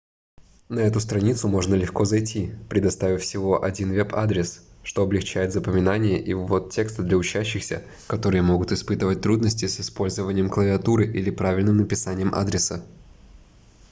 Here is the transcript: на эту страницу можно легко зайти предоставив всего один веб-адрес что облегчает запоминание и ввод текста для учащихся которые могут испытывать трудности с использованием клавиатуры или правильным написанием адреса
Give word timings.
на 0.67 0.79
эту 0.79 0.99
страницу 0.99 1.47
можно 1.47 1.75
легко 1.75 2.05
зайти 2.05 2.55
предоставив 2.71 3.21
всего 3.21 3.61
один 3.63 3.93
веб-адрес 3.93 4.67
что 4.81 5.03
облегчает 5.03 5.53
запоминание 5.53 6.19
и 6.19 6.33
ввод 6.33 6.71
текста 6.71 7.03
для 7.03 7.17
учащихся 7.17 7.83
которые 8.07 8.41
могут 8.41 8.71
испытывать 8.71 9.21
трудности 9.21 9.67
с 9.67 9.79
использованием 9.79 10.49
клавиатуры 10.49 11.05
или 11.05 11.29
правильным 11.29 11.77
написанием 11.77 12.33
адреса 12.33 12.83